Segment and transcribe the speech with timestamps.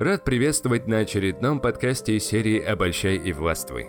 [0.00, 3.88] Рад приветствовать на очередном подкасте серии «Обольщай и властвуй».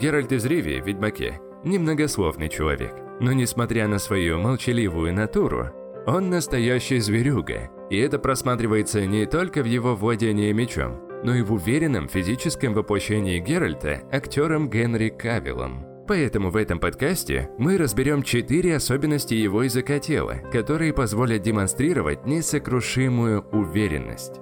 [0.00, 5.66] Геральт из Ривии «Ведьмаке»– немногословный человек, но несмотря на свою молчаливую натуру,
[6.06, 11.52] он настоящий зверюга, и это просматривается не только в его владении мечом, но и в
[11.52, 15.84] уверенном физическом воплощении Геральта актером Генри Кавиллом.
[16.08, 23.42] Поэтому в этом подкасте мы разберем четыре особенности его языка тела, которые позволят демонстрировать несокрушимую
[23.52, 24.40] уверенность.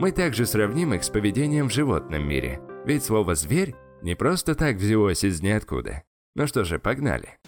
[0.00, 4.76] Мы также сравним их с поведением в животном мире, ведь слово «зверь» не просто так
[4.76, 6.04] взялось из ниоткуда.
[6.34, 7.38] Ну что же, погнали.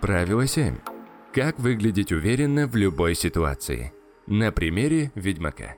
[0.00, 0.78] Правило 7.
[1.32, 3.92] Как выглядеть уверенно в любой ситуации.
[4.26, 5.76] На примере Ведьмака.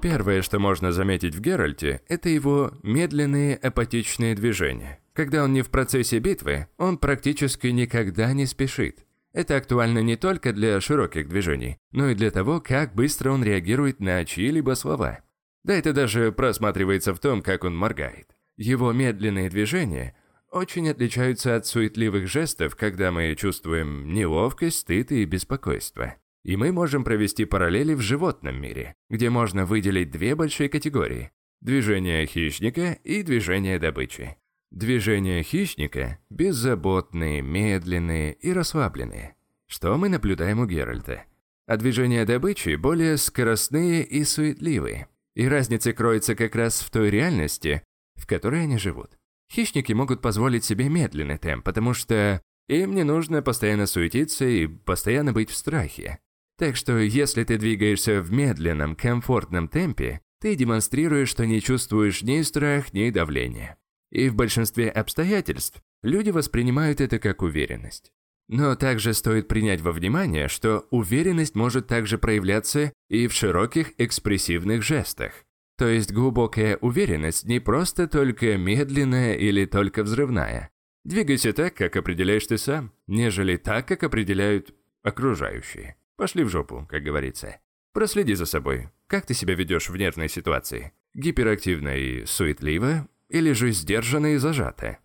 [0.00, 5.00] Первое, что можно заметить в Геральте, это его медленные апатичные движения.
[5.14, 9.05] Когда он не в процессе битвы, он практически никогда не спешит.
[9.36, 14.00] Это актуально не только для широких движений, но и для того, как быстро он реагирует
[14.00, 15.20] на чьи-либо слова.
[15.62, 18.34] Да это даже просматривается в том, как он моргает.
[18.56, 20.16] Его медленные движения
[20.50, 26.14] очень отличаются от суетливых жестов, когда мы чувствуем неловкость, стыд и беспокойство.
[26.42, 32.24] И мы можем провести параллели в животном мире, где можно выделить две большие категории– движение
[32.24, 34.38] хищника и движение добычи.
[34.76, 39.34] Движения хищника беззаботные, медленные и расслабленные,
[39.66, 41.24] что мы наблюдаем у Геральта.
[41.66, 45.08] А движения добычи более скоростные и суетливые.
[45.34, 47.84] И разница кроется как раз в той реальности,
[48.16, 49.16] в которой они живут.
[49.50, 55.32] Хищники могут позволить себе медленный темп, потому что им не нужно постоянно суетиться и постоянно
[55.32, 56.18] быть в страхе.
[56.58, 62.42] Так что если ты двигаешься в медленном, комфортном темпе, ты демонстрируешь, что не чувствуешь ни
[62.42, 63.78] страх, ни давления.
[64.10, 68.12] И в большинстве обстоятельств люди воспринимают это как уверенность.
[68.48, 74.82] Но также стоит принять во внимание, что уверенность может также проявляться и в широких экспрессивных
[74.82, 75.32] жестах.
[75.76, 80.70] То есть глубокая уверенность не просто только медленная или только взрывная.
[81.04, 85.96] Двигайся так, как определяешь ты сам, нежели так, как определяют окружающие.
[86.16, 87.58] Пошли в жопу, как говорится.
[87.92, 88.88] Проследи за собой.
[89.06, 90.92] Как ты себя ведешь в нервной ситуации?
[91.14, 94.98] Гиперактивно и суетливо или же сдержанно и зажато.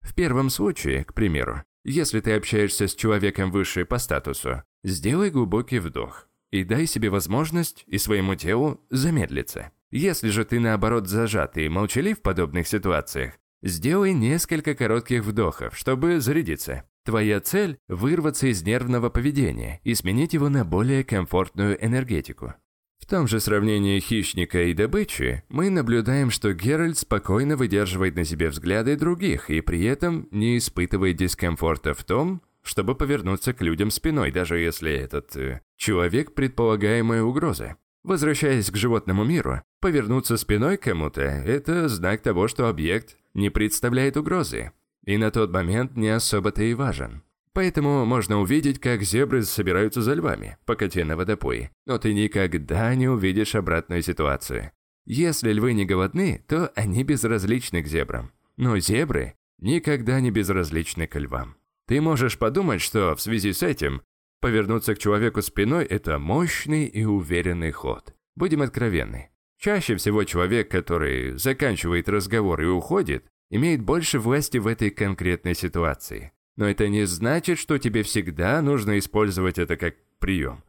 [0.00, 5.78] В первом случае, к примеру, если ты общаешься с человеком выше по статусу, сделай глубокий
[5.78, 9.70] вдох и дай себе возможность и своему телу замедлиться.
[9.90, 16.20] Если же ты наоборот зажат и молчалив в подобных ситуациях, сделай несколько коротких вдохов, чтобы
[16.20, 16.84] зарядиться.
[17.04, 22.54] Твоя цель– вырваться из нервного поведения и сменить его на более комфортную энергетику.
[23.08, 28.96] Том же сравнении хищника и добычи мы наблюдаем, что Геральт спокойно выдерживает на себе взгляды
[28.96, 34.58] других и при этом не испытывает дискомфорта в том, чтобы повернуться к людям спиной, даже
[34.58, 37.76] если этот э, человек предполагаемая угроза.
[38.04, 44.72] Возвращаясь к животному миру, повернуться спиной кому-то– это знак того, что объект не представляет угрозы,
[45.06, 47.22] и на тот момент не особо-то и важен.
[47.58, 51.72] Поэтому можно увидеть, как зебры собираются за львами, пока те на водопое.
[51.86, 54.70] Но ты никогда не увидишь обратную ситуацию.
[55.06, 58.30] Если львы не голодны, то они безразличны к зебрам.
[58.56, 61.56] Но зебры никогда не безразличны к львам.
[61.88, 64.02] Ты можешь подумать, что в связи с этим
[64.40, 68.14] повернуться к человеку спиной– это мощный и уверенный ход.
[68.36, 69.30] Будем откровенны.
[69.58, 76.30] Чаще всего человек, который заканчивает разговор и уходит, имеет больше власти в этой конкретной ситуации.
[76.58, 80.64] Но это не значит, что тебе всегда нужно использовать это как прием.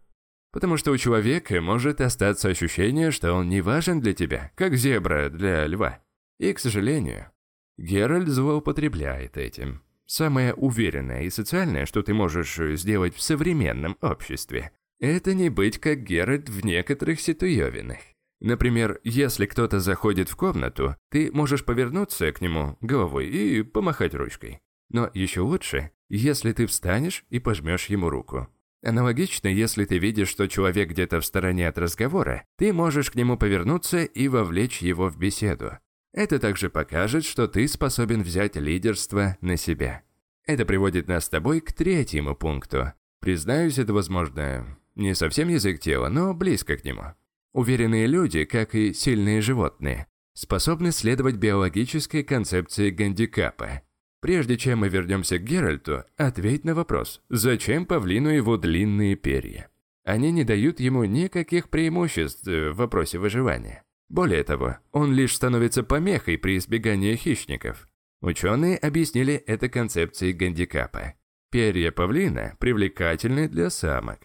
[0.51, 5.31] Потому что у человека может остаться ощущение, что он не важен для тебя, как зебра
[5.31, 5.99] для льва.
[6.37, 7.31] И, к сожалению,
[7.77, 9.81] Геральт злоупотребляет этим.
[10.05, 16.03] Самое уверенное и социальное, что ты можешь сделать в современном обществе, это не быть как
[16.03, 17.97] Геральт в некоторых ситуевинах.
[18.41, 24.61] Например, если кто-то заходит в комнату, ты можешь повернуться к нему головой и помахать ручкой.
[24.89, 28.47] Но еще лучше, если ты встанешь и пожмешь ему руку.
[28.81, 33.37] Аналогично, если ты видишь, что человек где-то в стороне от разговора, ты можешь к нему
[33.37, 35.77] повернуться и вовлечь его в беседу.
[36.13, 40.03] Это также покажет, что ты способен взять лидерство на себя.
[40.45, 42.93] Это приводит нас с тобой к третьему пункту.
[43.19, 47.13] Признаюсь, это, возможно, не совсем язык тела, но близко к нему.
[47.53, 53.81] Уверенные люди, как и сильные животные, способны следовать биологической концепции гандикапа–
[54.21, 59.69] Прежде чем мы вернемся к Геральту, ответь на вопрос, зачем павлину его длинные перья?
[60.03, 63.83] Они не дают ему никаких преимуществ в вопросе выживания.
[64.09, 67.87] Более того, он лишь становится помехой при избегании хищников.
[68.21, 71.13] Ученые объяснили это концепцией гандикапа.
[71.51, 74.19] Перья павлина привлекательны для самок.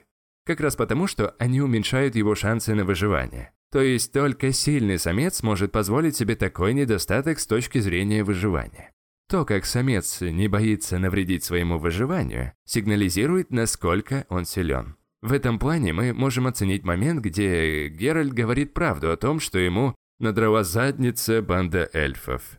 [0.45, 3.53] Как раз потому, что они уменьшают его шансы на выживание.
[3.71, 8.94] То есть только сильный самец может позволить себе такой недостаток с точки зрения выживания.
[9.29, 14.97] То, как самец не боится навредить своему выживанию, сигнализирует, насколько он силен.
[15.23, 19.95] В этом плане мы можем оценить момент, где Геральт говорит правду о том, что ему
[20.19, 22.59] надрала задница банда эльфов.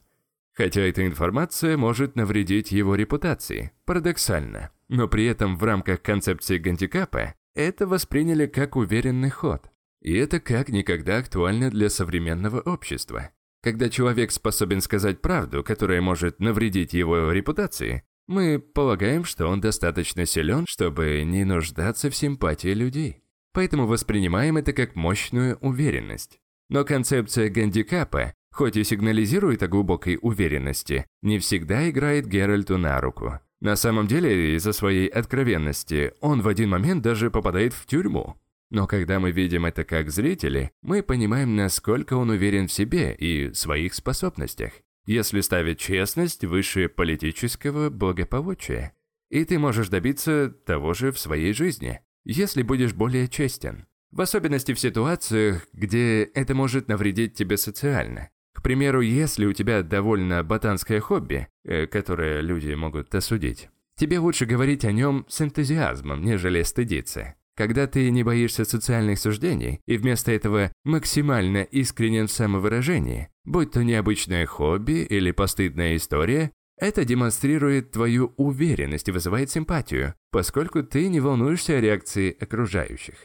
[0.53, 4.71] Хотя эта информация может навредить его репутации, парадоксально.
[4.87, 9.69] Но при этом в рамках концепции гандикапа это восприняли как уверенный ход.
[10.01, 13.31] И это как никогда актуально для современного общества.
[13.65, 20.27] Когда человек способен сказать правду, которая может навредить его репутации, мы полагаем, что он достаточно
[20.27, 23.23] силен, чтобы не нуждаться в симпатии людей.
[23.53, 26.37] Поэтому воспринимаем это как мощную уверенность.
[26.69, 33.39] Но концепция гандикапа, хоть и сигнализирует о глубокой уверенности, не всегда играет Геральту на руку.
[33.61, 38.35] На самом деле, из-за своей откровенности, он в один момент даже попадает в тюрьму.
[38.69, 43.53] Но когда мы видим это как зрители, мы понимаем, насколько он уверен в себе и
[43.53, 44.73] своих способностях,
[45.05, 48.93] если ставить честность выше политического благополучия.
[49.29, 53.85] И ты можешь добиться того же в своей жизни, если будешь более честен.
[54.11, 58.29] В особенности в ситуациях, где это может навредить тебе социально.
[58.53, 64.45] К примеру, если у тебя довольно ботанское хобби, э, которое люди могут осудить, тебе лучше
[64.45, 67.35] говорить о нем с энтузиазмом, нежели стыдиться.
[67.55, 73.83] Когда ты не боишься социальных суждений и вместо этого максимально искренен в самовыражении, будь то
[73.83, 81.21] необычное хобби или постыдная история, это демонстрирует твою уверенность и вызывает симпатию, поскольку ты не
[81.21, 83.15] волнуешься о реакции окружающих.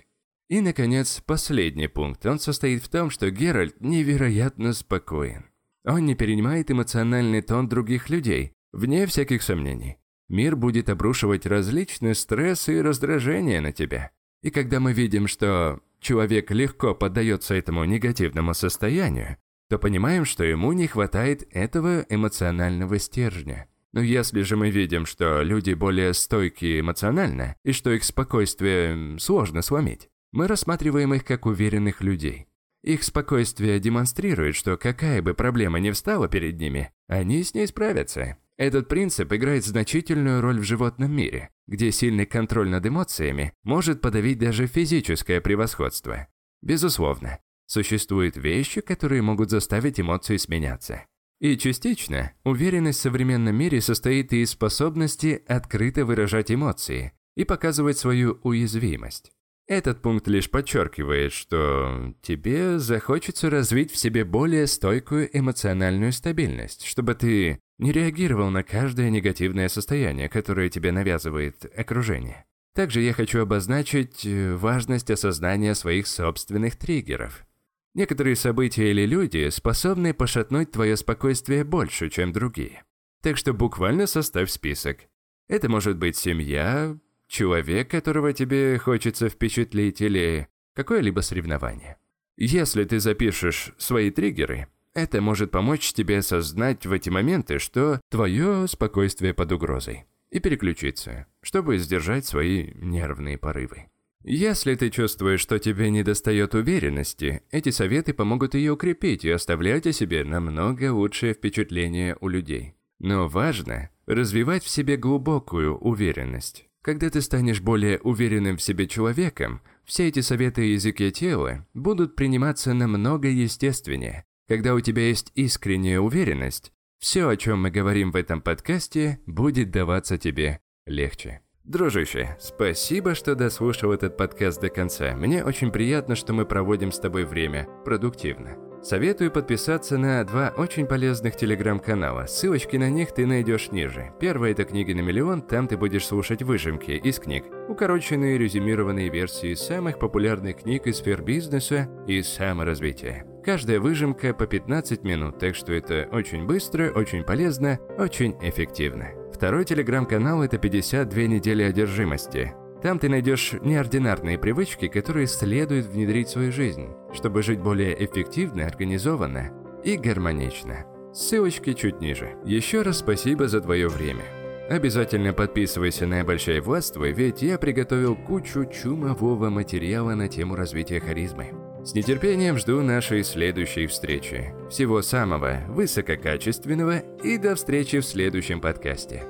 [0.49, 2.25] И, наконец, последний пункт.
[2.27, 5.47] Он состоит в том, что Геральт невероятно спокоен.
[5.85, 9.97] Он не перенимает эмоциональный тон других людей, вне всяких сомнений.
[10.29, 14.13] Мир будет обрушивать различные стрессы и раздражения на тебя.
[14.43, 19.37] И когда мы видим, что человек легко поддается этому негативному состоянию,
[19.69, 23.69] то понимаем, что ему не хватает этого эмоционального стержня.
[23.93, 29.63] Но если же мы видим, что люди более стойкие эмоционально, и что их спокойствие сложно
[29.63, 32.47] сломить, мы рассматриваем их как уверенных людей.
[32.83, 38.39] Их спокойствие демонстрирует, что какая бы проблема ни встала перед ними, они с ней справятся.
[38.57, 44.39] Этот принцип играет значительную роль в животном мире, где сильный контроль над эмоциями может подавить
[44.39, 46.29] даже физическое превосходство.
[46.63, 51.07] Безусловно, существуют вещи, которые могут заставить эмоции сменяться.
[51.41, 58.41] И частично уверенность в современном мире состоит из способности открыто выражать эмоции и показывать свою
[58.43, 59.33] уязвимость.
[59.71, 67.15] Этот пункт лишь подчеркивает, что тебе захочется развить в себе более стойкую эмоциональную стабильность, чтобы
[67.15, 72.47] ты не реагировал на каждое негативное состояние, которое тебе навязывает окружение.
[72.75, 77.47] Также я хочу обозначить э, важность осознания своих собственных триггеров.
[77.95, 82.83] Некоторые события или люди способны пошатнуть твое спокойствие больше, чем другие.
[83.23, 85.03] Так что буквально составь список.
[85.47, 86.99] Это может быть семья,
[87.31, 91.97] человек, которого тебе хочется впечатлить, или какое-либо соревнование.
[92.37, 98.67] Если ты запишешь свои триггеры, это может помочь тебе осознать в эти моменты, что твое
[98.67, 103.87] спокойствие под угрозой, и переключиться, чтобы сдержать свои нервные порывы.
[104.23, 109.93] Если ты чувствуешь, что тебе недостает уверенности, эти советы помогут ее укрепить и оставлять о
[109.93, 112.75] себе намного лучшее впечатление у людей.
[112.99, 116.70] Но важно развивать в себе глубокую уверенность.
[116.83, 122.73] Когда ты станешь более уверенным в себе человеком, все эти советы языке тела будут приниматься
[122.73, 124.25] намного естественнее.
[124.49, 129.71] Когда у тебя есть искренняя уверенность, все, о чем мы говорим в этом подкасте, будет
[129.71, 131.43] даваться тебе легче.
[131.71, 135.15] Дружище, спасибо, что дослушал этот подкаст до конца.
[135.15, 138.57] Мне очень приятно, что мы проводим с тобой время продуктивно.
[138.83, 142.27] Советую подписаться на два очень полезных телеграм-канала.
[142.27, 144.13] Ссылочки на них ты найдешь ниже.
[144.19, 149.55] Первый– это «Книги на миллион», там ты будешь слушать выжимки из книг, укороченные резюмированные версии
[149.55, 153.25] самых популярных книг из сфер бизнеса и саморазвития.
[153.45, 159.20] Каждая выжимка по 15 минут, так что это очень быстро, очень полезно, очень эффективно.
[159.41, 162.53] Второй телеграм-канал– это «52 недели одержимости».
[162.83, 168.67] Там ты найдешь неординарные привычки, которые следует внедрить в свою жизнь, чтобы жить более эффективно,
[168.67, 169.51] организованно
[169.83, 170.85] и гармонично.
[171.15, 172.37] Ссылочки чуть ниже.
[172.45, 174.25] Еще раз спасибо за твое время.
[174.69, 181.47] Обязательно подписывайся на «Большая властвуй», ведь я приготовил кучу чумового материала на тему развития харизмы.
[181.83, 184.53] С нетерпением жду нашей следующей встречи.
[184.71, 189.25] Всего самого высококачественного и до встречи в следующем подкасте.